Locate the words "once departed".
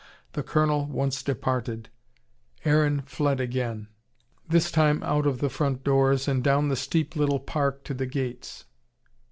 0.87-1.89